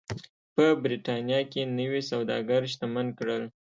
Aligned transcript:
په 0.55 0.65
برېټانیا 0.83 1.39
کې 1.51 1.61
نوي 1.79 2.01
سوداګر 2.11 2.61
شتمن 2.73 3.07
کړل. 3.17 3.43